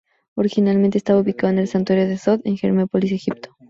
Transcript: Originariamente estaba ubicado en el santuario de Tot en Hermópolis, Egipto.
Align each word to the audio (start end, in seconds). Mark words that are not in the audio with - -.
Originariamente 0.35 0.97
estaba 0.97 1.19
ubicado 1.21 1.53
en 1.53 1.59
el 1.59 1.67
santuario 1.67 2.07
de 2.07 2.17
Tot 2.17 2.41
en 2.43 2.57
Hermópolis, 2.59 3.11
Egipto. 3.11 3.55